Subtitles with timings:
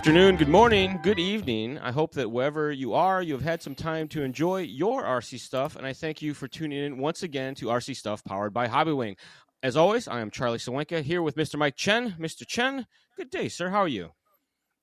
[0.00, 1.76] Good afternoon, good morning, good evening.
[1.78, 5.38] I hope that wherever you are, you have had some time to enjoy your RC
[5.40, 8.66] stuff, and I thank you for tuning in once again to RC Stuff powered by
[8.66, 9.18] Hobbywing.
[9.62, 11.58] As always, I am Charlie Sawenka here with Mr.
[11.58, 12.16] Mike Chen.
[12.18, 12.46] Mr.
[12.46, 13.68] Chen, good day, sir.
[13.68, 14.12] How are you?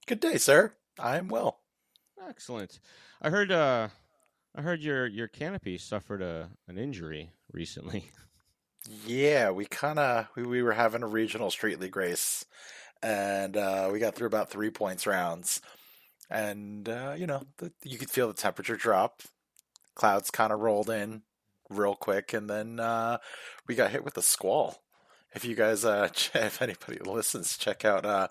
[0.05, 0.74] Good day, sir.
[1.00, 1.62] I am well.
[2.30, 2.80] Excellent.
[3.20, 3.88] I heard uh
[4.55, 8.12] I heard your your canopy suffered a an injury recently.
[9.05, 12.46] Yeah, we kind of we, we were having a regional street league race,
[13.02, 15.62] and uh, we got through about three points rounds,
[16.30, 19.22] and uh, you know the, you could feel the temperature drop.
[19.96, 21.24] Clouds kind of rolled in
[21.70, 23.18] real quick, and then uh,
[23.68, 24.82] we got hit with a squall.
[25.34, 28.27] If you guys, uh, if anybody listens, check out uh,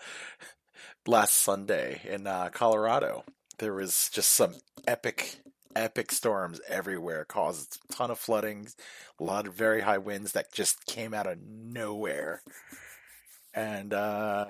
[1.06, 3.24] last Sunday in uh, Colorado.
[3.58, 4.54] There was just some
[4.86, 5.40] epic
[5.76, 8.68] epic storms everywhere, caused a ton of flooding,
[9.20, 12.40] a lot of very high winds that just came out of nowhere.
[13.54, 14.46] And uh,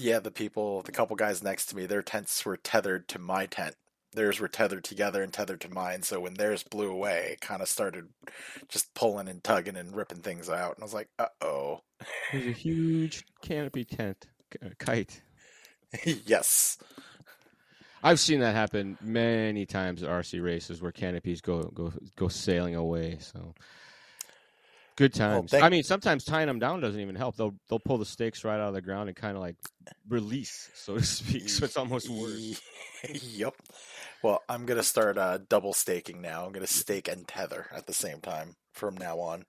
[0.00, 3.46] yeah, the people, the couple guys next to me, their tents were tethered to my
[3.46, 3.76] tent.
[4.12, 6.02] Theirs were tethered together and tethered to mine.
[6.02, 8.08] So when theirs blew away, it kind of started
[8.68, 10.74] just pulling and tugging and ripping things out.
[10.74, 11.82] And I was like, uh oh.
[12.32, 14.26] There's a huge canopy tent
[14.64, 15.22] uh, kite.
[16.04, 16.78] yes.
[18.02, 22.74] I've seen that happen many times at RC races where canopies go go go sailing
[22.74, 23.18] away.
[23.20, 23.54] So
[25.00, 25.50] good times.
[25.50, 27.36] thank- I mean, sometimes tying them down doesn't even help.
[27.36, 29.56] They'll they'll pull the stakes right out of the ground and kind of like
[30.08, 31.48] release, so to speak.
[31.48, 32.60] So it's almost worse.
[33.34, 33.54] yep.
[34.22, 36.44] Well, I'm gonna start uh, double staking now.
[36.44, 39.46] I'm gonna stake and tether at the same time from now on.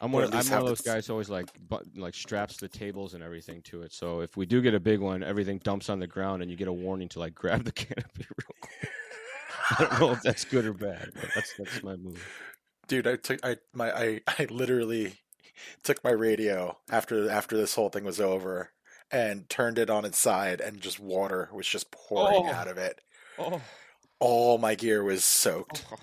[0.00, 0.24] I'm one.
[0.24, 3.14] I'm one of have those this- guys who always like but, like straps the tables
[3.14, 3.92] and everything to it.
[3.92, 6.56] So if we do get a big one, everything dumps on the ground, and you
[6.56, 8.90] get a warning to like grab the canopy real quick.
[9.78, 12.26] I don't know if that's good or bad, but that's that's my move.
[12.90, 15.14] Dude, I took I my I, I literally
[15.84, 18.70] took my radio after after this whole thing was over
[19.12, 22.52] and turned it on its side and just water was just pouring Oh.
[22.52, 23.00] out of it.
[23.38, 23.60] Oh.
[24.18, 25.86] All my gear was soaked.
[25.92, 25.96] Oh.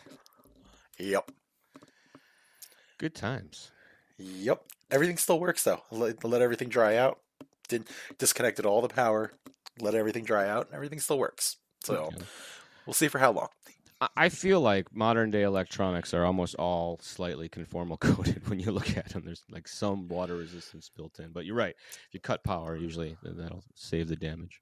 [0.98, 1.30] Yep.
[2.98, 3.70] Good times.
[4.18, 4.64] Yep.
[4.90, 5.82] Everything still works though.
[5.92, 7.20] Let, let everything dry out.
[7.68, 7.84] Did
[8.18, 9.34] disconnected all the power.
[9.82, 10.68] Let everything dry out.
[10.68, 11.58] and Everything still works.
[11.84, 12.18] So Okay.
[12.86, 13.50] we'll see for how long.
[14.16, 18.96] I- feel like modern day electronics are almost all slightly conformal coated when you look
[18.96, 19.24] at them.
[19.26, 21.76] There's like some water resistance built in, but you're right.
[22.08, 24.62] If you cut power, usually that'll save the damage.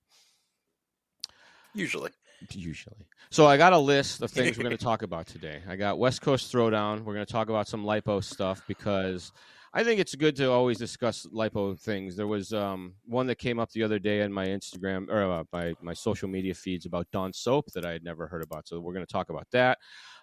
[1.73, 2.11] Usually.
[2.51, 3.05] Usually.
[3.29, 5.61] So I got a list of things we're going to talk about today.
[5.67, 7.01] I got West Coast Throwdown.
[7.03, 9.31] We're going to talk about some lipo stuff because
[9.77, 12.15] I think it's good to always discuss lipo things.
[12.15, 15.43] There was um, one that came up the other day on my Instagram or uh,
[15.51, 18.69] my my social media feeds about Dawn soap that I had never heard about.
[18.69, 19.79] So we're going to talk about that.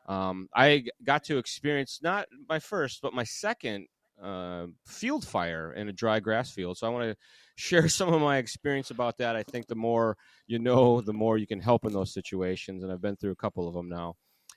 [0.09, 3.89] Um, I got to experience not my first, but my second
[4.23, 6.79] uh, field fire in a dry grass field.
[6.79, 7.17] So I want to
[7.57, 9.37] share some of my experience about that.
[9.37, 12.83] I think the more you know, the more you can help in those situations.
[12.83, 14.15] And I've been through a couple of them now.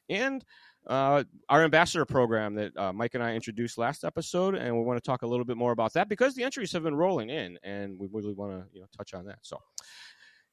[0.10, 0.44] And
[0.88, 5.02] uh, our ambassador program that uh, Mike and I introduced last episode, and we want
[5.02, 7.58] to talk a little bit more about that because the entries have been rolling in,
[7.64, 9.40] and we really want to you know touch on that.
[9.42, 9.60] So,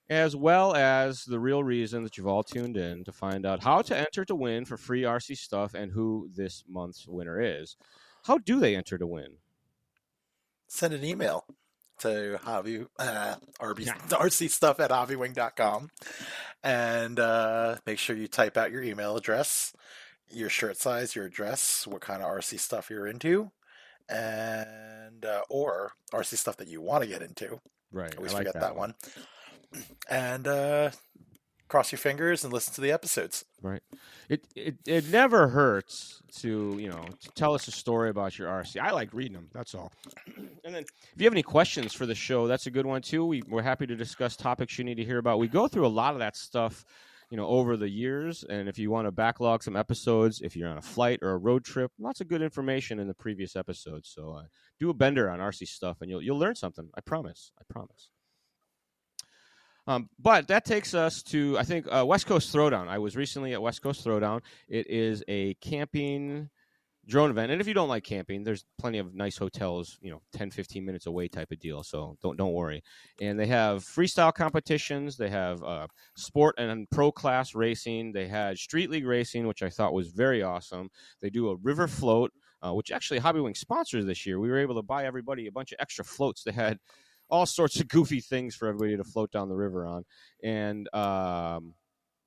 [0.08, 3.82] as well as the real reason that you've all tuned in to find out how
[3.82, 7.76] to enter to win for free RC stuff and who this month's winner is.
[8.24, 9.38] How do they enter to win?
[10.68, 11.44] Send an email
[11.98, 13.94] to hobby uh, RB, Yeah.
[14.08, 15.90] RC stuff at hobbywing.com
[16.62, 19.72] and uh, make sure you type out your email address,
[20.32, 23.50] your shirt size, your address, what kind of RC stuff you're into,
[24.08, 27.60] and uh, or RC stuff that you want to get into.
[27.92, 28.94] Right, I always forget that, one.
[30.10, 30.90] And uh,
[31.72, 33.46] cross your fingers and listen to the episodes.
[33.62, 33.80] Right.
[34.28, 38.48] It, it it never hurts to you know to tell us a story about your
[38.48, 38.78] RC.
[38.78, 39.48] I like reading them.
[39.54, 39.90] That's all.
[40.64, 43.26] And then if you have any questions for the show, that's a good one too.
[43.26, 45.40] We we're happy to discuss topics you need to hear about.
[45.40, 46.84] We go through a lot of that stuff,
[47.32, 48.44] you know, over the years.
[48.44, 51.38] And if you want to backlog some episodes, if you're on a flight or a
[51.38, 54.12] road trip, lots of good information in the previous episodes.
[54.14, 54.42] So uh,
[54.78, 56.90] do a bender on RC stuff, and you'll you'll learn something.
[56.94, 57.50] I promise.
[57.58, 58.10] I promise.
[59.86, 62.86] Um, but that takes us to I think uh, West Coast Throwdown.
[62.86, 64.42] I was recently at West Coast Throwdown.
[64.68, 66.50] It is a camping
[67.06, 70.22] drone event, and if you don't like camping, there's plenty of nice hotels, you know,
[70.32, 71.82] 10, 15 minutes away type of deal.
[71.82, 72.82] So don't don't worry.
[73.20, 75.16] And they have freestyle competitions.
[75.16, 78.12] They have uh, sport and pro class racing.
[78.12, 80.90] They had street league racing, which I thought was very awesome.
[81.20, 82.32] They do a river float.
[82.64, 84.38] Uh, which actually Hobby Hobbywing sponsors this year.
[84.38, 86.44] We were able to buy everybody a bunch of extra floats.
[86.44, 86.78] They had
[87.28, 90.04] all sorts of goofy things for everybody to float down the river on.
[90.44, 91.74] And um,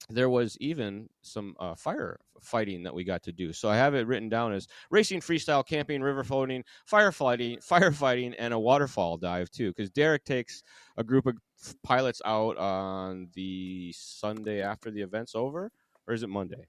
[0.09, 3.51] there was even some uh, fire fighting that we got to do.
[3.53, 8.53] So I have it written down as racing, freestyle, camping, river floating, firefighting, firefighting, and
[8.53, 9.69] a waterfall dive too.
[9.69, 10.63] Because Derek takes
[10.97, 11.36] a group of
[11.83, 15.71] pilots out on the Sunday after the event's over,
[16.07, 16.68] or is it Monday?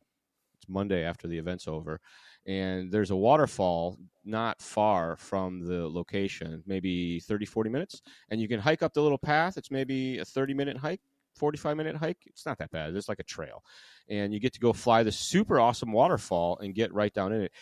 [0.57, 2.01] It's Monday after the event's over,
[2.47, 8.01] and there's a waterfall not far from the location, maybe 30, 40 minutes,
[8.31, 9.59] and you can hike up the little path.
[9.59, 11.03] It's maybe a 30 minute hike
[11.37, 12.19] 45 minute hike.
[12.27, 12.95] It's not that bad.
[12.95, 13.63] It's like a trail.
[14.09, 17.43] And you get to go fly the super awesome waterfall and get right down in
[17.43, 17.53] it.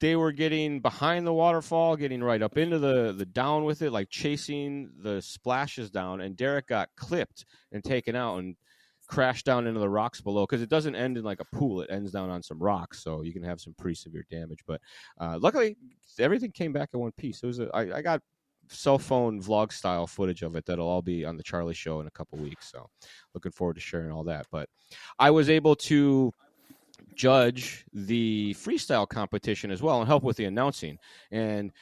[0.00, 3.90] They were getting behind the waterfall, getting right up into the, the down with it,
[3.90, 6.20] like chasing the splashes down.
[6.20, 8.54] And Derek got clipped and taken out and
[9.08, 11.80] crashed down into the rocks below because it doesn't end in like a pool.
[11.80, 13.02] It ends down on some rocks.
[13.02, 14.60] So you can have some pretty severe damage.
[14.66, 14.80] But
[15.18, 15.76] uh, luckily,
[16.20, 17.42] everything came back in one piece.
[17.42, 18.20] It was a, I, I got
[18.68, 22.06] cell phone vlog style footage of it that'll all be on the Charlie Show in
[22.06, 22.70] a couple weeks.
[22.70, 22.88] So,
[23.34, 24.46] looking forward to sharing all that.
[24.50, 24.68] But
[25.18, 26.32] I was able to
[27.14, 30.98] judge the freestyle competition as well and help with the announcing.
[31.30, 31.72] And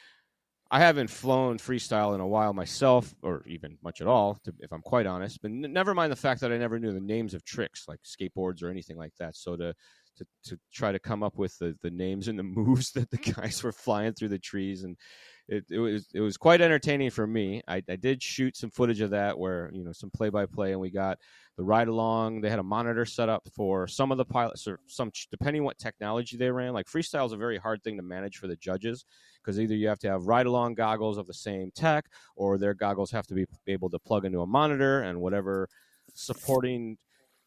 [0.69, 4.73] I haven't flown freestyle in a while myself, or even much at all, to, if
[4.73, 5.41] I'm quite honest.
[5.41, 7.99] But n- never mind the fact that I never knew the names of tricks like
[8.03, 9.35] skateboards or anything like that.
[9.37, 9.73] So to
[10.17, 13.17] to, to try to come up with the, the names and the moves that the
[13.17, 14.97] guys were flying through the trees and
[15.47, 17.61] it, it was it was quite entertaining for me.
[17.67, 20.71] I, I did shoot some footage of that where you know some play by play,
[20.71, 21.19] and we got
[21.55, 22.41] the ride along.
[22.41, 25.77] They had a monitor set up for some of the pilots, or some depending what
[25.77, 26.73] technology they ran.
[26.73, 29.05] Like freestyle is a very hard thing to manage for the judges
[29.41, 32.05] because either you have to have ride along goggles of the same tech,
[32.35, 35.69] or their goggles have to be able to plug into a monitor and whatever
[36.13, 36.97] supporting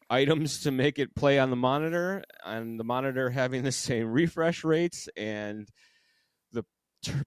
[0.09, 4.63] items to make it play on the monitor, and the monitor having the same refresh
[4.63, 5.69] rates and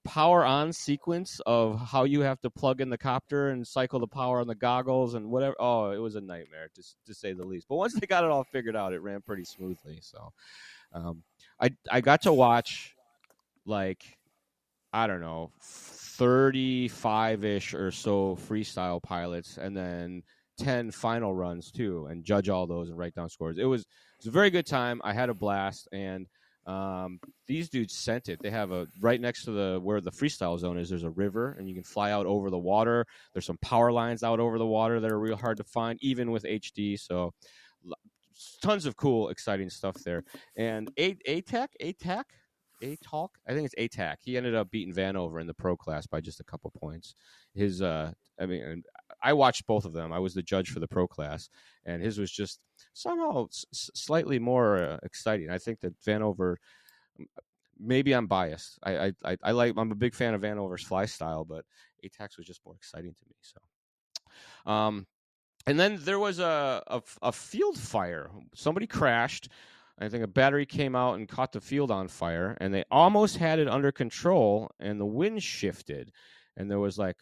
[0.03, 4.07] power on sequence of how you have to plug in the copter and cycle the
[4.07, 5.55] power on the goggles and whatever.
[5.59, 7.67] Oh, it was a nightmare to to say the least.
[7.67, 9.99] But once they got it all figured out, it ran pretty smoothly.
[10.01, 10.31] So,
[10.93, 11.23] um,
[11.59, 12.95] I I got to watch
[13.65, 14.03] like
[14.93, 20.23] I don't know thirty five ish or so freestyle pilots, and then.
[20.57, 23.87] 10 final runs too and judge all those and write down scores it was it
[24.19, 26.27] was a very good time i had a blast and
[26.65, 28.39] um, these dudes sent it.
[28.41, 30.89] They have a right next to the where the freestyle zone is.
[30.89, 33.05] There's a river, and you can fly out over the water.
[33.33, 36.31] There's some power lines out over the water that are real hard to find, even
[36.31, 36.99] with HD.
[36.99, 37.33] So,
[38.63, 40.23] tons of cool, exciting stuff there.
[40.57, 42.23] And A ATAC, ATAC,
[42.83, 44.15] ATAC, I think it's ATAC.
[44.21, 47.13] He ended up beating Vanover in the pro class by just a couple points.
[47.53, 48.83] His, uh, I mean,
[49.21, 50.11] I watched both of them.
[50.11, 51.49] I was the judge for the pro class,
[51.85, 52.59] and his was just
[52.95, 55.51] somehow s- slightly more uh, exciting.
[55.51, 56.55] I think that Vanover.
[57.77, 58.79] Maybe I'm biased.
[58.83, 59.73] I, I I like.
[59.77, 61.65] I'm a big fan of Vanover's fly style, but
[62.03, 63.35] ATAX was just more exciting to me.
[63.41, 65.05] So, um,
[65.67, 68.31] and then there was a, a, a field fire.
[68.55, 69.49] Somebody crashed.
[69.99, 73.37] I think a battery came out and caught the field on fire, and they almost
[73.37, 76.11] had it under control, and the wind shifted,
[76.57, 77.17] and there was like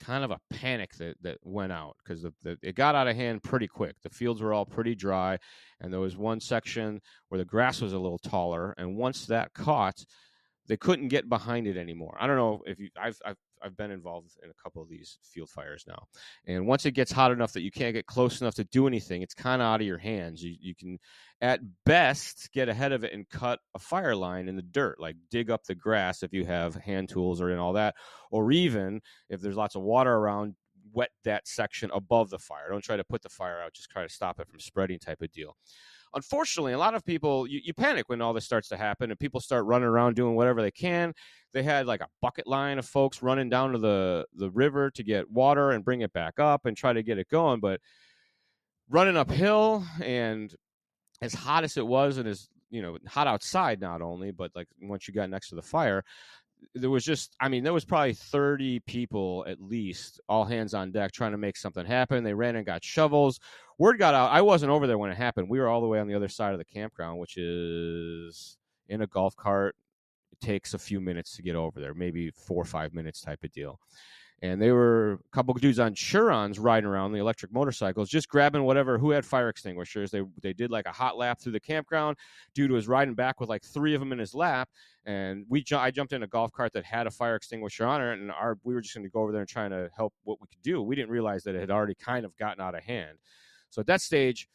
[0.00, 3.42] kind of a panic that, that went out because the it got out of hand
[3.42, 3.96] pretty quick.
[4.02, 5.38] The fields were all pretty dry,
[5.80, 8.74] and there was one section where the grass was a little taller.
[8.78, 10.04] And once that caught,
[10.66, 12.16] they couldn't get behind it anymore.
[12.20, 15.18] I don't know if you, I've, I've, I've been involved in a couple of these
[15.22, 16.06] field fires now,
[16.46, 19.22] and once it gets hot enough that you can't get close enough to do anything,
[19.22, 20.42] it's kind of out of your hands.
[20.42, 20.98] You, you can,
[21.40, 25.16] at best, get ahead of it and cut a fire line in the dirt, like
[25.30, 27.94] dig up the grass if you have hand tools or in all that,
[28.30, 30.54] or even if there's lots of water around,
[30.92, 32.70] wet that section above the fire.
[32.70, 35.22] Don't try to put the fire out; just try to stop it from spreading, type
[35.22, 35.56] of deal
[36.14, 39.18] unfortunately, a lot of people you, you panic when all this starts to happen, and
[39.18, 41.12] people start running around doing whatever they can.
[41.52, 45.02] They had like a bucket line of folks running down to the the river to
[45.02, 47.80] get water and bring it back up and try to get it going, but
[48.88, 50.54] running uphill and
[51.20, 54.68] as hot as it was and as you know hot outside not only but like
[54.80, 56.04] once you got next to the fire
[56.74, 60.90] there was just i mean there was probably 30 people at least all hands on
[60.90, 63.40] deck trying to make something happen they ran and got shovels
[63.78, 65.98] word got out i wasn't over there when it happened we were all the way
[65.98, 68.58] on the other side of the campground which is
[68.88, 69.74] in a golf cart
[70.32, 73.42] it takes a few minutes to get over there maybe four or five minutes type
[73.44, 73.78] of deal
[74.40, 78.28] and they were a couple of dudes on Sur-Rons riding around the electric motorcycles, just
[78.28, 80.10] grabbing whatever who had fire extinguishers.
[80.10, 82.16] They they did like a hot lap through the campground.
[82.54, 84.68] Dude was riding back with like three of them in his lap,
[85.04, 88.12] and we I jumped in a golf cart that had a fire extinguisher on it,
[88.12, 90.40] and our we were just going to go over there and trying to help what
[90.40, 90.82] we could do.
[90.82, 93.18] We didn't realize that it had already kind of gotten out of hand.
[93.70, 94.48] So at that stage,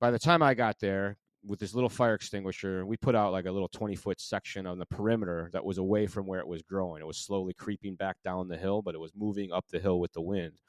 [0.00, 3.46] by the time I got there, with this little fire extinguisher, we put out like
[3.46, 6.62] a little 20 foot section on the perimeter that was away from where it was
[6.62, 7.00] growing.
[7.00, 10.00] It was slowly creeping back down the hill, but it was moving up the hill
[10.00, 10.60] with the wind.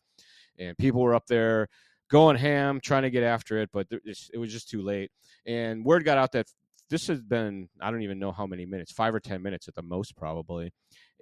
[0.59, 1.67] And people were up there
[2.09, 5.09] going ham, trying to get after it, but it was just too late.
[5.47, 6.47] And word got out that
[6.89, 9.75] this has been I don't even know how many minutes, five or ten minutes at
[9.75, 10.71] the most, probably.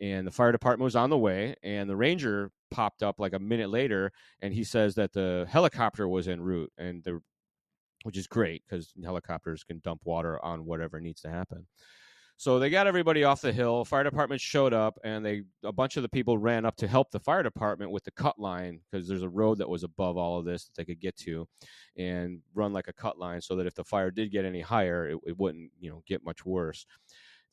[0.02, 3.40] And the fire department was on the way, and the ranger popped up like a
[3.40, 7.22] minute later, and he says that the helicopter was en route, and the
[8.04, 11.66] which is great because helicopters can dump water on whatever needs to happen.
[12.38, 13.86] So they got everybody off the hill.
[13.86, 17.10] Fire department showed up, and they a bunch of the people ran up to help
[17.12, 20.38] the fire department with the cut line because there's a road that was above all
[20.38, 21.48] of this that they could get to,
[21.98, 25.10] and run like a cut line so that if the fire did get any higher,
[25.10, 26.86] it, it wouldn't you know get much worse.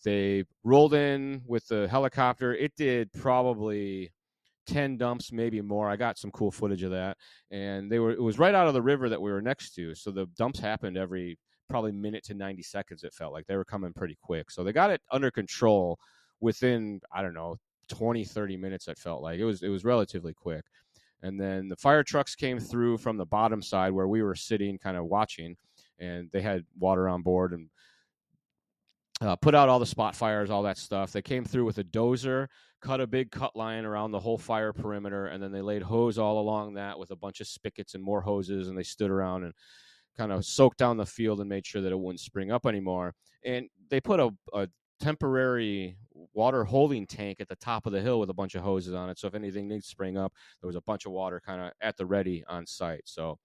[0.04, 2.52] They rolled in with the helicopter.
[2.54, 4.10] It did probably
[4.66, 7.16] 10 dumps maybe more i got some cool footage of that
[7.50, 9.92] and they were it was right out of the river that we were next to
[9.92, 11.36] so the dumps happened every
[11.68, 13.46] probably minute to 90 seconds it felt like.
[13.46, 14.50] They were coming pretty quick.
[14.50, 15.98] So they got it under control
[16.40, 17.56] within i don't know
[17.88, 19.38] 20 30 minutes it felt like.
[19.38, 20.64] It was it was relatively quick.
[21.22, 24.76] And then the fire trucks came through from the bottom side where we were sitting
[24.78, 25.56] kind of watching
[25.98, 27.68] and they had water on board and
[29.20, 31.12] uh, put out all the spot fires all that stuff.
[31.12, 32.48] They came through with a dozer
[32.82, 36.18] cut a big cut line around the whole fire perimeter and then they laid hose
[36.18, 39.44] all along that with a bunch of spigots and more hoses and they stood around
[39.44, 39.54] and
[40.16, 43.14] kind of soaked down the field and made sure that it wouldn't spring up anymore.
[43.44, 44.68] And they put a, a
[45.00, 45.96] temporary
[46.34, 49.10] water holding tank at the top of the hill with a bunch of hoses on
[49.10, 49.18] it.
[49.18, 51.96] So if anything to spring up, there was a bunch of water kind of at
[51.96, 53.02] the ready on site.
[53.04, 53.38] So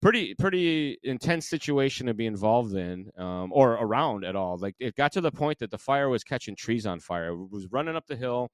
[0.00, 4.56] pretty pretty intense situation to be involved in um, or around at all.
[4.56, 7.28] Like it got to the point that the fire was catching trees on fire.
[7.28, 8.50] It was running up the hill,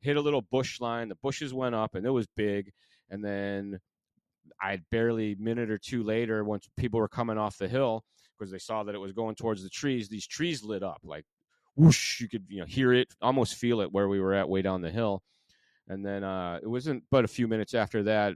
[0.00, 1.08] hit a little bush line.
[1.08, 2.70] The bushes went up and it was big.
[3.10, 3.80] And then
[4.60, 8.04] I barely a minute or two later, once people were coming off the hill
[8.38, 11.24] because they saw that it was going towards the trees, these trees lit up like
[11.76, 12.20] whoosh.
[12.20, 14.80] You could you know hear it, almost feel it where we were at way down
[14.80, 15.22] the hill.
[15.88, 18.34] And then uh, it wasn't but a few minutes after that,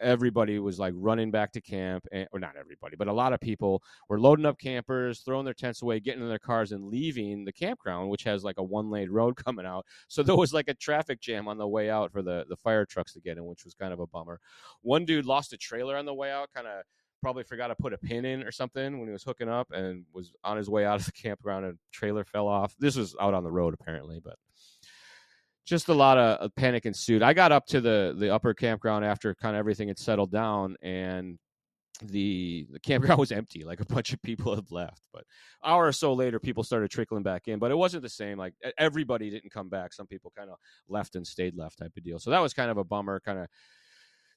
[0.00, 3.40] everybody was like running back to camp and, or not everybody but a lot of
[3.40, 7.44] people were loading up campers throwing their tents away getting in their cars and leaving
[7.44, 9.86] the campground which has like a one lane road coming out.
[10.08, 12.84] So there was like a traffic jam on the way out for the the fire
[12.84, 14.40] trucks to get in which was kind of a bummer.
[14.82, 16.82] One dude lost a trailer on the way out kind of
[17.22, 20.04] probably forgot to put a pin in or something when he was hooking up and
[20.12, 22.74] was on his way out of the campground and trailer fell off.
[22.78, 24.36] This was out on the road apparently but
[25.66, 27.22] just a lot of panic ensued.
[27.22, 30.76] I got up to the the upper campground after kind of everything had settled down,
[30.80, 31.38] and
[32.02, 33.64] the the campground was empty.
[33.64, 35.02] Like a bunch of people had left.
[35.12, 35.24] But
[35.64, 37.58] hour or so later, people started trickling back in.
[37.58, 38.38] But it wasn't the same.
[38.38, 39.92] Like everybody didn't come back.
[39.92, 40.56] Some people kind of
[40.88, 42.20] left and stayed left, type of deal.
[42.20, 43.18] So that was kind of a bummer.
[43.20, 43.48] Kind of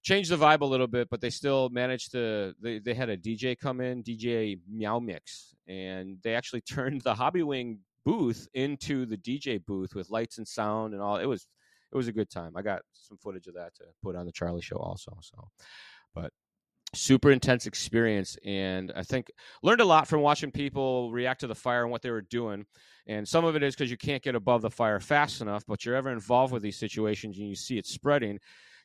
[0.01, 2.53] changed the vibe a little bit, but they still managed to.
[2.59, 7.13] They they had a DJ come in, DJ Meow Mix, and they actually turned the
[7.13, 7.77] Hobbywing
[8.09, 11.17] booth into the DJ booth with lights and sound and all.
[11.17, 11.47] It was
[11.91, 12.53] it was a good time.
[12.55, 15.15] I got some footage of that to put on the Charlie Show also.
[15.21, 15.47] So,
[16.15, 16.31] but
[16.95, 21.55] super intense experience, and I think learned a lot from watching people react to the
[21.55, 22.65] fire and what they were doing.
[23.05, 25.85] And some of it is because you can't get above the fire fast enough, but
[25.85, 28.39] you're ever involved with these situations and you see it spreading.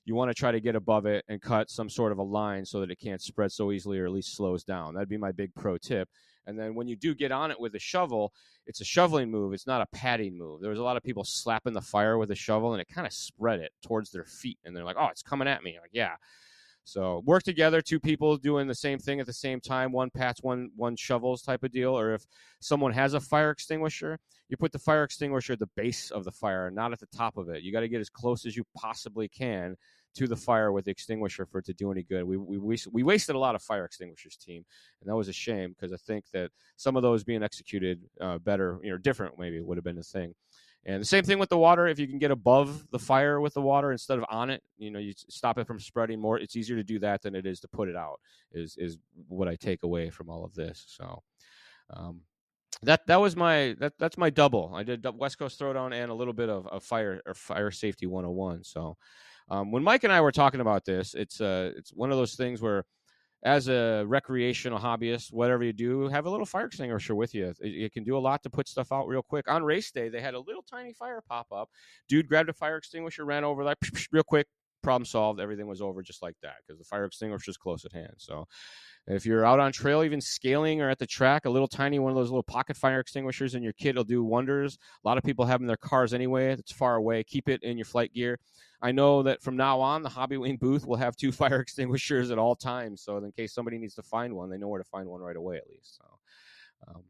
[0.05, 2.65] You want to try to get above it and cut some sort of a line
[2.65, 4.95] so that it can't spread so easily or at least slows down.
[4.95, 6.09] That'd be my big pro tip
[6.47, 8.33] and then when you do get on it with a shovel,
[8.67, 9.53] it's a shoveling move.
[9.53, 10.61] It's not a patting move.
[10.61, 13.07] There was a lot of people slapping the fire with a shovel, and it kind
[13.07, 14.59] of spread it towards their feet.
[14.65, 16.17] And they're like, "Oh, it's coming at me!" Like, yeah.
[16.85, 20.43] So work together, two people doing the same thing at the same time, one pats,
[20.43, 21.99] one one shovels type of deal.
[21.99, 22.27] Or if
[22.61, 26.33] someone has a fire extinguisher, you put the fire extinguisher at the base of the
[26.33, 27.63] fire, not at the top of it.
[27.63, 29.77] You got to get as close as you possibly can
[30.15, 32.25] to the fire with the extinguisher for it to do any good.
[32.25, 34.65] We we we wasted a lot of fire extinguishers, team,
[35.01, 38.39] and that was a shame because I think that some of those being executed uh,
[38.39, 40.35] better, you know, different maybe would have been the thing.
[40.87, 41.87] And the same thing with the water.
[41.87, 44.91] If you can get above the fire with the water instead of on it, you
[44.91, 46.39] know, you stop it from spreading more.
[46.39, 48.21] It's easier to do that than it is to put it out.
[48.53, 48.99] Is is
[49.29, 50.85] what I take away from all of this.
[50.89, 51.23] So.
[51.91, 52.23] Um,
[52.83, 54.73] that that was my that that's my double.
[54.75, 58.07] I did West Coast Throwdown and a little bit of, of fire or fire safety
[58.07, 58.65] 101.
[58.65, 58.97] So
[59.49, 62.35] um, when Mike and I were talking about this, it's uh, it's one of those
[62.35, 62.85] things where,
[63.45, 67.53] as a recreational hobbyist, whatever you do, have a little fire extinguisher with you.
[67.61, 69.51] It, it, can do a lot to put stuff out real quick.
[69.51, 71.69] On race day, they had a little tiny fire pop up.
[72.09, 73.77] Dude grabbed a fire extinguisher, ran over like
[74.13, 74.47] real quick,
[74.85, 75.41] problem solved.
[75.41, 78.15] Everything was over just like that because the fire extinguisher is close at hand.
[78.19, 78.47] So
[79.07, 82.13] if you're out on trail, even scaling or at the track, a little tiny one
[82.13, 84.79] of those little pocket fire extinguishers in your kit will do wonders.
[85.05, 86.53] A lot of people have them in their cars anyway.
[86.53, 87.25] It's far away.
[87.25, 88.39] Keep it in your flight gear.
[88.81, 92.39] I know that from now on, the Hobbywing booth will have two fire extinguishers at
[92.39, 93.03] all times.
[93.03, 95.37] So in case somebody needs to find one, they know where to find one right
[95.37, 95.97] away at least.
[95.97, 96.05] So.
[96.89, 97.03] Um,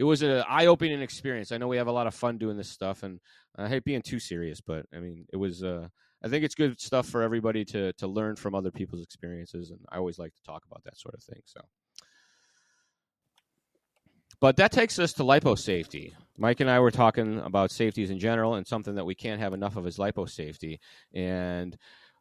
[0.00, 1.52] it was an eye-opening experience.
[1.52, 3.20] I know we have a lot of fun doing this stuff, and
[3.56, 5.88] I hate being too serious, but I mean, it was uh,
[6.22, 9.80] I think it's good stuff for everybody to to learn from other people's experiences, and
[9.90, 11.40] I always like to talk about that sort of thing.
[11.44, 11.60] So,
[14.40, 16.14] but that takes us to lipo safety.
[16.36, 19.54] Mike and I were talking about safeties in general, and something that we can't have
[19.54, 20.80] enough of is lipo safety.
[21.14, 21.76] And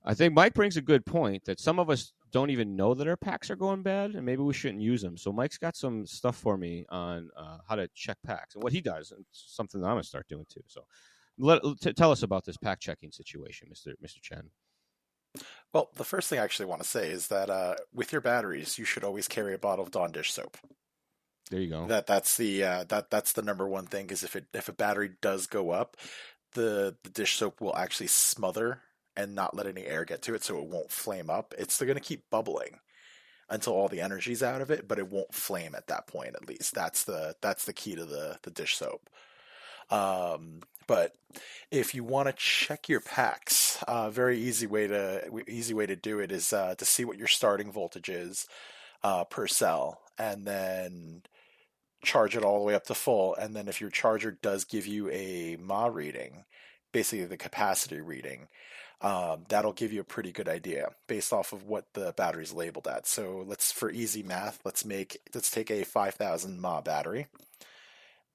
[0.06, 3.08] I think Mike brings a good point that some of us don't even know that
[3.08, 5.18] our packs are going bad, and maybe we shouldn't use them.
[5.18, 8.74] So Mike's got some stuff for me on uh, how to check packs and what
[8.74, 10.64] he does, and something that I'm gonna start doing too.
[10.68, 10.86] So,
[11.40, 14.52] let, t- tell us about this pack checking situation, Mister Mister Chen.
[15.74, 18.78] Well, the first thing I actually want to say is that uh, with your batteries,
[18.78, 20.58] you should always carry a bottle of Dawn dish soap.
[21.50, 21.88] There you go.
[21.88, 24.74] That that's the uh, that that's the number one thing because if it if a
[24.74, 25.98] battery does go up,
[26.54, 28.82] the the dish soap will actually smother
[29.16, 31.54] and not let any air get to it, so it won't flame up.
[31.58, 32.80] It's gonna keep bubbling
[33.50, 36.36] until all the energy's out of it, but it won't flame at that point.
[36.36, 39.10] At least that's the that's the key to the the dish soap.
[39.92, 41.14] Um, but
[41.72, 45.86] if you want to check your packs, a uh, very easy way to easy way
[45.86, 48.48] to do it is uh, to see what your starting voltage is
[49.04, 51.22] uh, per cell, and then
[52.04, 53.36] charge it all the way up to full.
[53.36, 56.46] And then if your charger does give you a MA reading,
[56.92, 58.48] basically the capacity reading,
[59.02, 62.88] um, that'll give you a pretty good idea based off of what the battery's labeled
[62.88, 63.08] at.
[63.08, 67.28] So let's, for easy math, let's make let's take a 5,000 mAh battery,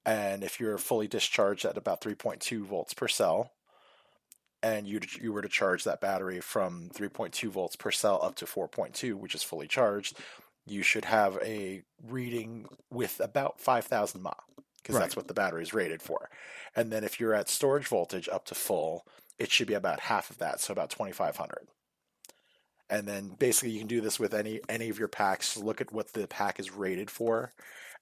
[0.05, 3.51] and if you're fully discharged at about 3.2 volts per cell,
[4.61, 8.45] and you you were to charge that battery from 3.2 volts per cell up to
[8.45, 10.17] 4.2, which is fully charged,
[10.65, 14.33] you should have a reading with about 5,000 mAh
[14.81, 15.01] because right.
[15.01, 16.29] that's what the battery is rated for.
[16.75, 19.05] And then if you're at storage voltage up to full,
[19.39, 21.67] it should be about half of that, so about 2,500.
[22.89, 25.57] And then basically you can do this with any any of your packs.
[25.57, 27.51] Look at what the pack is rated for,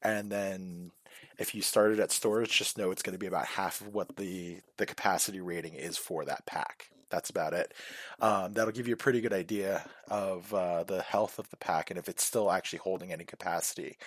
[0.01, 0.91] and then
[1.37, 4.15] if you started at storage, just know it's going to be about half of what
[4.17, 7.73] the the capacity rating is for that pack that's about it.
[8.19, 11.91] Um, that'll give you a pretty good idea of uh, the health of the pack
[11.91, 13.97] and if it's still actually holding any capacity.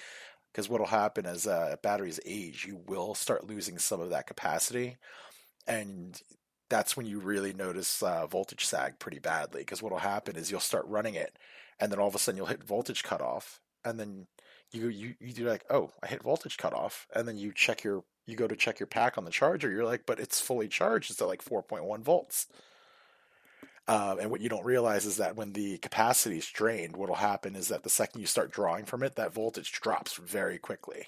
[0.51, 4.27] Because what will happen as uh, batteries age, you will start losing some of that
[4.27, 4.97] capacity,
[5.67, 6.21] and
[6.71, 9.61] that's when you really notice uh, voltage sag pretty badly.
[9.61, 11.37] Because what will happen is you'll start running it,
[11.79, 14.29] and then all of a sudden you'll hit voltage cutoff, and then
[14.73, 18.05] you you you do like, oh, I hit voltage cutoff, and then you check your
[18.27, 21.11] you go to check your pack on the charger, you're like, but it's fully charged.
[21.11, 22.47] It's at like 4.1 volts.
[23.89, 27.17] Uh, and what you don't realize is that when the capacity is drained, what will
[27.17, 31.07] happen is that the second you start drawing from it, that voltage drops very quickly.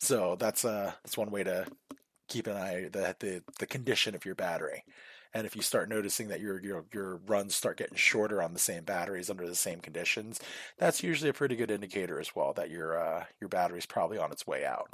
[0.00, 1.66] So that's uh that's one way to
[2.28, 4.84] keep an eye the the the condition of your battery.
[5.36, 8.58] And if you start noticing that your your your runs start getting shorter on the
[8.58, 10.40] same batteries under the same conditions,
[10.78, 14.30] that's usually a pretty good indicator as well that your uh, your battery's probably on
[14.30, 14.88] its way out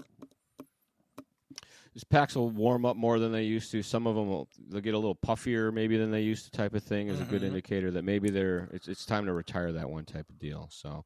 [1.94, 3.82] these packs will warm up more than they used to.
[3.82, 6.50] Some of them will they'll get a little puffier maybe than they used to.
[6.50, 7.24] Type of thing is mm-hmm.
[7.24, 7.48] a good mm-hmm.
[7.48, 10.68] indicator that maybe they're it's it's time to retire that one type of deal.
[10.70, 11.04] So.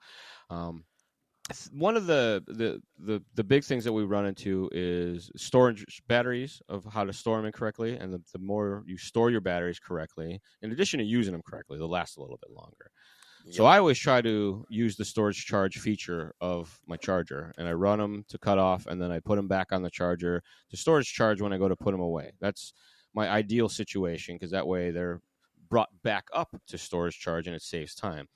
[0.51, 0.85] Um,
[1.73, 6.63] one of the, the the the big things that we run into is storage batteries
[6.71, 10.41] of how to store them incorrectly, and the, the more you store your batteries correctly,
[10.63, 12.91] in addition to using them correctly, they'll last a little bit longer.
[13.51, 17.73] So I always try to use the storage charge feature of my charger, and I
[17.75, 20.77] run them to cut off, and then I put them back on the charger to
[20.77, 22.33] storage charge when I go to put them away.
[22.41, 22.75] That's
[23.15, 25.23] my ideal situation because that way they're
[25.75, 28.29] brought back up to storage charge and it saves time.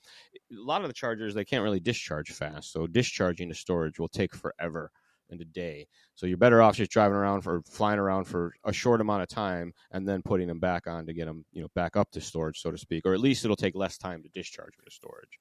[0.51, 4.09] A lot of the chargers they can't really discharge fast, so discharging to storage will
[4.09, 4.91] take forever
[5.29, 5.87] in a day.
[6.15, 9.29] So you're better off just driving around for flying around for a short amount of
[9.29, 12.19] time and then putting them back on to get them, you know, back up to
[12.19, 14.91] storage, so to speak, or at least it'll take less time to discharge them to
[14.91, 15.39] storage.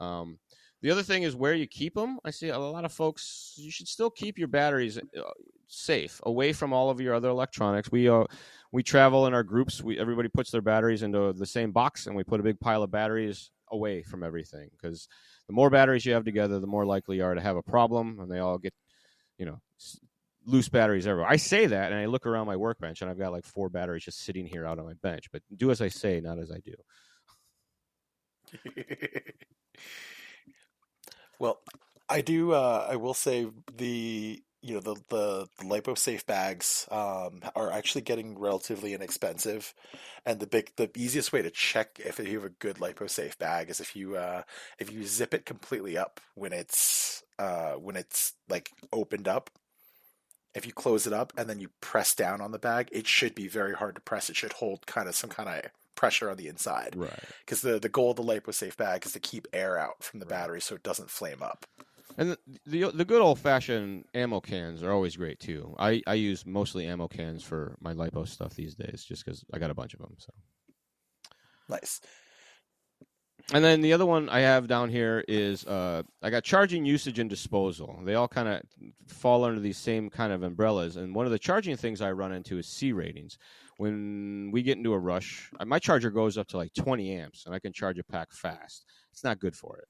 [0.00, 0.38] Um,
[0.80, 2.20] the other thing is where you keep them.
[2.24, 3.54] I see a lot of folks.
[3.56, 5.22] You should still keep your batteries uh,
[5.66, 7.90] safe, away from all of your other electronics.
[7.90, 8.24] We uh,
[8.72, 9.82] we travel in our groups.
[9.82, 12.82] We everybody puts their batteries into the same box, and we put a big pile
[12.82, 15.08] of batteries away from everything because
[15.46, 18.18] the more batteries you have together, the more likely you are to have a problem,
[18.20, 18.74] and they all get
[19.38, 19.60] you know
[20.46, 21.30] loose batteries everywhere.
[21.30, 24.04] I say that, and I look around my workbench, and I've got like four batteries
[24.04, 25.30] just sitting here out on my bench.
[25.30, 26.74] But do as I say, not as I do.
[31.38, 31.60] well,
[32.08, 32.52] I do.
[32.52, 38.02] Uh, I will say the you know the the, the liposafe bags um, are actually
[38.02, 39.74] getting relatively inexpensive,
[40.24, 43.68] and the big the easiest way to check if you have a good liposafe bag
[43.68, 44.42] is if you uh,
[44.78, 49.50] if you zip it completely up when it's uh, when it's like opened up.
[50.54, 53.34] If you close it up and then you press down on the bag, it should
[53.34, 54.28] be very hard to press.
[54.28, 57.24] It should hold kind of some kind of pressure on the inside, right?
[57.40, 60.26] Because the the goal of the liposafe bag is to keep air out from the
[60.26, 60.40] right.
[60.40, 61.64] battery so it doesn't flame up.
[62.18, 65.74] And the, the, the good old fashioned ammo cans are always great too.
[65.78, 69.58] I, I use mostly ammo cans for my lipo stuff these days, just because I
[69.58, 70.14] got a bunch of them.
[70.18, 70.32] So
[71.68, 72.00] nice.
[73.52, 77.18] and then the other one I have down here is uh, I got charging usage
[77.18, 78.00] and disposal.
[78.04, 78.62] They all kind of
[79.08, 80.96] fall under these same kind of umbrellas.
[80.96, 83.38] And one of the charging things I run into is C ratings.
[83.78, 87.46] When we get into a rush, uh, my charger goes up to like 20 amps,
[87.46, 88.84] and I can charge a pack fast.
[89.10, 89.86] It's not good for it.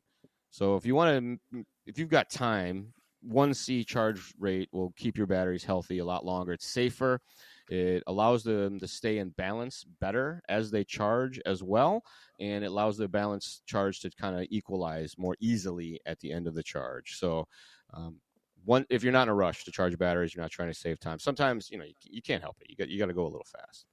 [0.50, 2.92] So if you want to, if you've got time,
[3.22, 6.52] one C charge rate will keep your batteries healthy a lot longer.
[6.52, 7.20] It's safer.
[7.68, 12.02] It allows them to stay in balance better as they charge as well,
[12.40, 16.48] and it allows the balance charge to kind of equalize more easily at the end
[16.48, 17.16] of the charge.
[17.18, 17.46] So,
[17.94, 18.20] um,
[18.64, 21.00] one if you're not in a rush to charge batteries, you're not trying to save
[21.00, 21.18] time.
[21.18, 22.68] Sometimes you know you, you can't help it.
[22.70, 23.86] You got you got to go a little fast.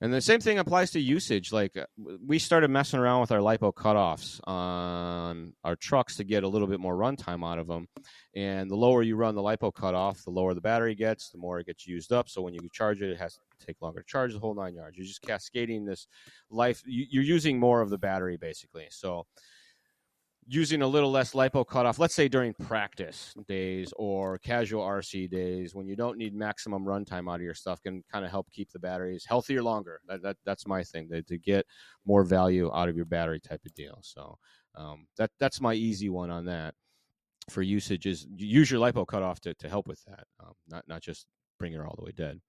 [0.00, 1.52] And the same thing applies to usage.
[1.52, 1.86] Like uh,
[2.24, 6.68] we started messing around with our lipo cutoffs on our trucks to get a little
[6.68, 7.88] bit more runtime out of them.
[8.34, 11.58] And the lower you run the lipo cutoff, the lower the battery gets, the more
[11.60, 12.28] it gets used up.
[12.28, 14.74] So when you charge it, it has to take longer to charge the whole nine
[14.74, 14.98] yards.
[14.98, 16.06] You're just cascading this
[16.50, 16.82] life.
[16.84, 18.88] You're using more of the battery basically.
[18.90, 19.26] So
[20.48, 25.74] using a little less lipo cutoff, let's say during practice days or casual RC days
[25.74, 28.70] when you don't need maximum runtime out of your stuff, can kind of help keep
[28.70, 30.00] the batteries healthier longer.
[30.06, 31.66] That, that that's my thing to, to get
[32.04, 33.98] more value out of your battery type of deal.
[34.02, 34.38] So
[34.76, 36.74] um, that that's my easy one on that
[37.50, 41.02] for usage is use your lipo cutoff to, to help with that, um, not not
[41.02, 41.26] just
[41.58, 42.40] bring it all the way dead.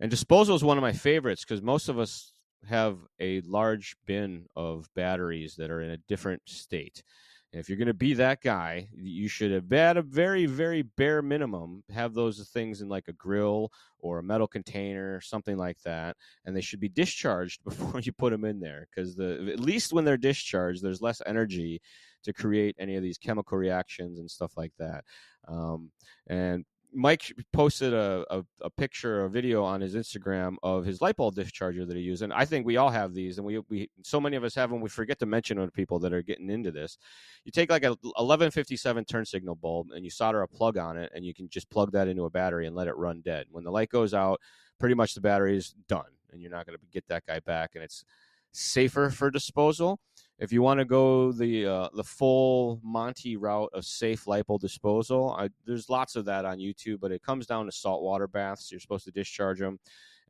[0.00, 2.32] And disposal is one of my favorites because most of us
[2.68, 7.02] have a large bin of batteries that are in a different state
[7.52, 11.20] if you're going to be that guy, you should have at a very, very bare
[11.20, 16.16] minimum have those things in like a grill or a metal container, something like that,
[16.44, 19.92] and they should be discharged before you put them in there because the at least
[19.92, 21.80] when they're discharged, there's less energy
[22.22, 25.04] to create any of these chemical reactions and stuff like that.
[25.48, 25.90] Um,
[26.28, 31.16] and Mike posted a, a, a, picture, a video on his Instagram of his light
[31.16, 33.90] bulb discharger that he used, and I think we all have these, and we we
[34.02, 34.80] so many of us have them.
[34.80, 36.98] We forget to mention to people that are getting into this.
[37.44, 41.12] You take like a 1157 turn signal bulb, and you solder a plug on it,
[41.14, 43.46] and you can just plug that into a battery and let it run dead.
[43.50, 44.40] When the light goes out,
[44.78, 47.72] pretty much the battery is done, and you're not going to get that guy back,
[47.74, 48.04] and it's
[48.52, 50.00] safer for disposal
[50.40, 55.36] if you want to go the uh, the full Monty route of safe lipo disposal,
[55.38, 58.70] I, there's lots of that on YouTube, but it comes down to saltwater baths.
[58.70, 59.78] You're supposed to discharge them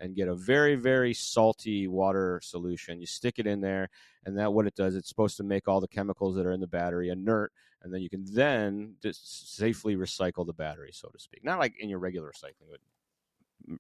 [0.01, 3.01] and get a very very salty water solution.
[3.01, 3.88] You stick it in there,
[4.27, 6.61] and that what it does, it's supposed to make all the chemicals that are in
[6.61, 11.20] the battery inert, and then you can then just safely recycle the battery, so to
[11.20, 11.44] speak.
[11.44, 12.81] Not like in your regular recycling, but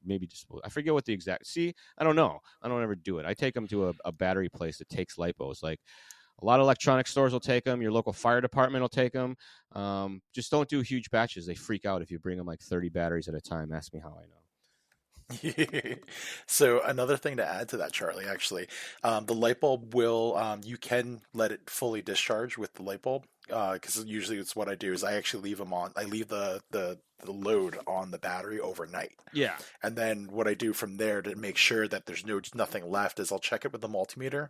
[0.04, 1.48] maybe just I forget what the exact.
[1.48, 2.38] See, I don't know.
[2.62, 3.26] I don't ever do it.
[3.26, 5.80] I take them to a, a battery place that takes lipos, like
[6.42, 7.82] a lot of electronic stores will take them.
[7.82, 9.36] Your local fire department will take them.
[9.72, 11.46] Um, just don't do huge batches.
[11.46, 13.72] They freak out if you bring them like 30 batteries at a time.
[13.72, 14.40] Ask me how I know.
[16.46, 18.66] so another thing to add to that, Charlie, actually,
[19.04, 23.02] um, the light bulb will um, you can let it fully discharge with the light
[23.02, 25.92] bulb because uh, usually it's what I do is I actually leave them on.
[25.96, 29.12] I leave the, the the load on the battery overnight.
[29.32, 32.88] Yeah, and then what I do from there to make sure that there's no nothing
[32.90, 34.48] left is I'll check it with the multimeter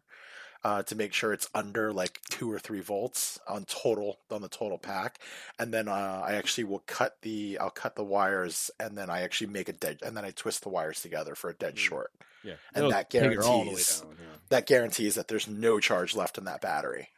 [0.63, 4.49] uh, to make sure it's under like two or three volts on total on the
[4.49, 5.19] total pack,
[5.59, 9.23] and then uh, I actually will cut the I'll cut the wires and then I
[9.23, 11.79] actually make a dead and then I twist the wires together for a dead mm.
[11.79, 12.13] short.
[12.43, 14.37] Yeah, and It'll that guarantees down, yeah.
[14.49, 17.09] that guarantees that there's no charge left in that battery.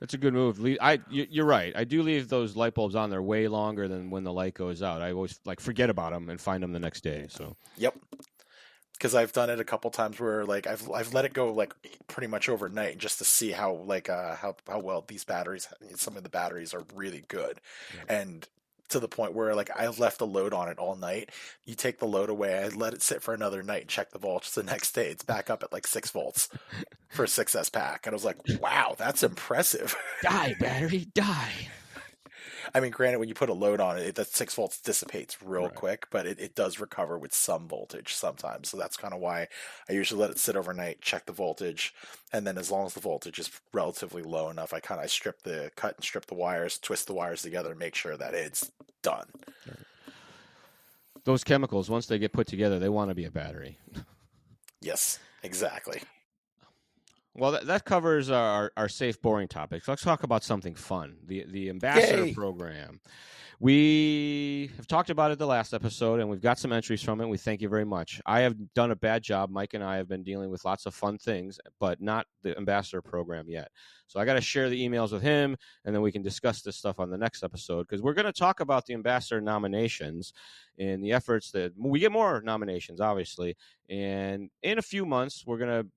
[0.00, 0.60] That's a good move.
[0.80, 1.72] I you're right.
[1.76, 4.82] I do leave those light bulbs on there way longer than when the light goes
[4.82, 5.00] out.
[5.00, 7.26] I always like forget about them and find them the next day.
[7.30, 7.94] So yep
[9.02, 11.74] because I've done it a couple times where like I've I've let it go like
[12.06, 16.16] pretty much overnight just to see how like uh how how well these batteries some
[16.16, 17.60] of the batteries are really good,
[17.92, 18.20] yeah.
[18.20, 18.46] and
[18.90, 21.30] to the point where like I left the load on it all night.
[21.64, 24.54] You take the load away, I let it sit for another night, check the volts.
[24.54, 26.48] The next day, it's back up at like six volts
[27.08, 29.96] for a 6S pack, and I was like, wow, that's impressive.
[30.22, 31.68] Die battery, die.
[32.74, 35.64] I mean, granted, when you put a load on it, that six volts dissipates real
[35.64, 35.74] right.
[35.74, 38.70] quick, but it, it does recover with some voltage sometimes.
[38.70, 39.48] So that's kind of why
[39.90, 41.94] I usually let it sit overnight, check the voltage,
[42.32, 45.42] and then as long as the voltage is relatively low enough, I kind of strip
[45.42, 48.70] the cut and strip the wires, twist the wires together, and make sure that it's
[49.02, 49.26] done.
[51.24, 53.78] Those chemicals, once they get put together, they want to be a battery.
[54.80, 56.02] yes, exactly.
[57.34, 59.88] Well, that, that covers our, our safe boring topics.
[59.88, 61.16] Let's talk about something fun.
[61.26, 62.34] The the ambassador Yay.
[62.34, 63.00] program.
[63.58, 67.28] We have talked about it the last episode, and we've got some entries from it.
[67.28, 68.20] We thank you very much.
[68.26, 69.50] I have done a bad job.
[69.50, 73.00] Mike and I have been dealing with lots of fun things, but not the ambassador
[73.00, 73.68] program yet.
[74.08, 76.76] So I got to share the emails with him, and then we can discuss this
[76.76, 80.32] stuff on the next episode because we're going to talk about the ambassador nominations
[80.76, 83.56] and the efforts that we get more nominations, obviously.
[83.88, 85.88] And in a few months, we're going to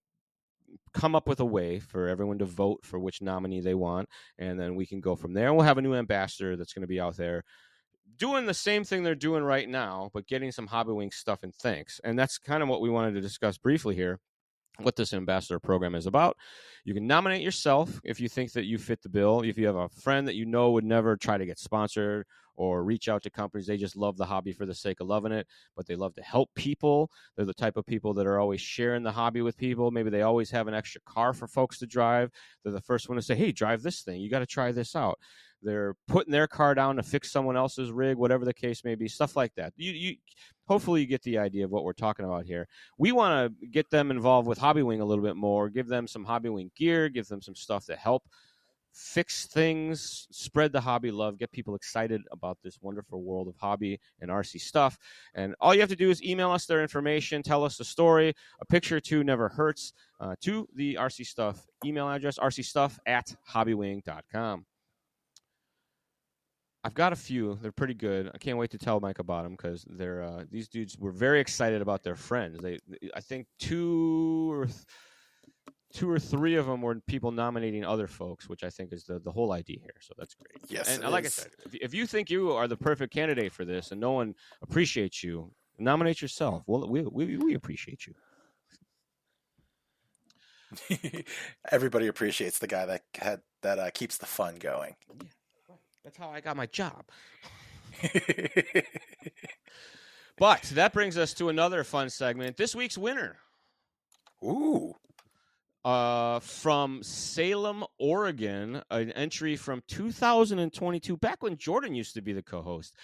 [0.94, 4.60] come up with a way for everyone to vote for which nominee they want, and
[4.60, 5.54] then we can go from there.
[5.54, 7.44] We'll have a new ambassador that's going to be out there
[8.18, 12.00] doing the same thing they're doing right now, but getting some Hobbywing stuff and thanks.
[12.04, 14.20] And that's kind of what we wanted to discuss briefly here.
[14.82, 16.38] What this ambassador program is about.
[16.84, 19.42] You can nominate yourself if you think that you fit the bill.
[19.42, 22.26] If you have a friend that you know would never try to get sponsored
[22.58, 25.32] or reach out to companies, they just love the hobby for the sake of loving
[25.32, 27.10] it, but they love to help people.
[27.36, 29.92] They're the type of people that are always sharing the hobby with people.
[29.92, 32.32] Maybe they always have an extra car for folks to drive.
[32.64, 34.22] They're the first one to say, hey, drive this thing.
[34.22, 35.20] You got to try this out
[35.66, 39.08] they're putting their car down to fix someone else's rig, whatever the case may be,
[39.08, 39.74] stuff like that.
[39.76, 40.16] You, you
[40.68, 42.68] hopefully you get the idea of what we're talking about here.
[42.98, 46.26] We want to get them involved with Hobbywing a little bit more, give them some
[46.26, 48.24] Hobbywing gear, give them some stuff to help
[48.96, 54.00] fix things, spread the hobby love, get people excited about this wonderful world of hobby
[54.22, 54.98] and RC stuff.
[55.34, 58.34] And all you have to do is email us their information, tell us the story.
[58.62, 63.36] A picture or two never hurts uh, to the RC Stuff email address, rcstuff at
[63.52, 64.66] hobbywing.com.
[66.86, 67.58] I've got a few.
[67.64, 68.30] They're pretty good.
[68.32, 71.40] I can't wait to tell Mike about them because they're uh, these dudes were very
[71.40, 72.62] excited about their friends.
[72.62, 72.78] They,
[73.16, 74.86] I think two or th-
[75.94, 79.18] two or three of them were people nominating other folks, which I think is the
[79.18, 79.96] the whole idea here.
[80.00, 80.70] So that's great.
[80.70, 81.40] Yes, and like is.
[81.40, 84.12] I said, if, if you think you are the perfect candidate for this and no
[84.12, 86.62] one appreciates you, nominate yourself.
[86.68, 88.14] Well, we we, we appreciate you.
[91.72, 94.96] Everybody appreciates the guy that had, that uh, keeps the fun going.
[95.10, 95.30] Yeah.
[96.16, 97.04] That's how I got my job.
[100.38, 102.56] but that brings us to another fun segment.
[102.56, 103.36] This week's winner.
[104.42, 104.96] Ooh.
[105.84, 112.42] Uh, from Salem, Oregon, an entry from 2022, back when Jordan used to be the
[112.42, 112.96] co host.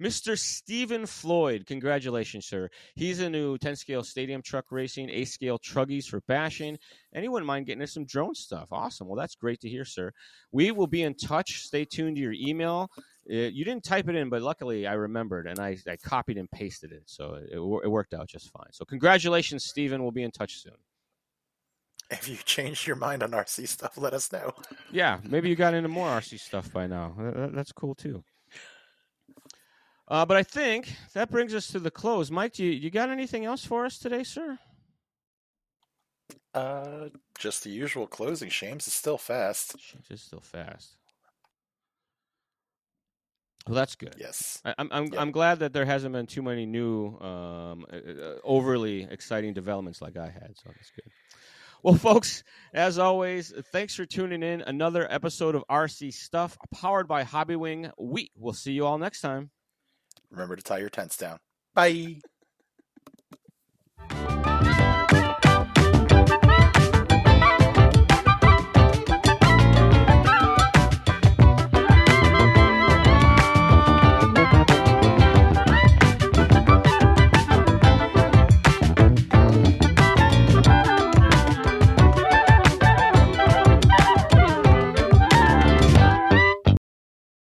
[0.00, 0.38] Mr.
[0.38, 2.70] Stephen Floyd, congratulations, sir.
[2.94, 6.78] He's a new 10 scale stadium truck racing, A scale truggies for bashing,
[7.14, 8.68] Anyone mind getting us some drone stuff.
[8.70, 9.08] Awesome.
[9.08, 10.12] Well, that's great to hear, sir.
[10.52, 11.62] We will be in touch.
[11.62, 12.90] Stay tuned to your email.
[13.30, 16.50] Uh, you didn't type it in, but luckily I remembered and I, I copied and
[16.50, 17.02] pasted it.
[17.06, 18.72] So it, it worked out just fine.
[18.72, 20.02] So congratulations, Stephen.
[20.02, 20.74] We'll be in touch soon.
[22.10, 24.52] If you changed your mind on RC stuff, let us know.
[24.90, 27.14] Yeah, maybe you got into more RC stuff by now.
[27.52, 28.24] That's cool too.
[30.10, 32.32] Uh, but I think that brings us to the close.
[32.32, 34.58] Mike, do you, you got anything else for us today, sir?
[36.52, 38.50] Uh, just the usual closing.
[38.50, 39.76] Shames is still fast.
[39.78, 40.96] Shames is still fast.
[43.68, 44.16] Well, that's good.
[44.18, 47.84] Yes, I, am I'm, I'm, I'm glad that there hasn't been too many new, um,
[47.92, 50.56] uh, uh, overly exciting developments like I had.
[50.56, 51.12] So that's good.
[51.82, 52.42] Well, folks,
[52.74, 54.62] as always, thanks for tuning in.
[54.62, 57.92] Another episode of RC Stuff, powered by Hobbywing.
[57.96, 59.50] We will see you all next time.
[60.30, 61.38] Remember to tie your tents down.
[61.74, 62.20] Bye.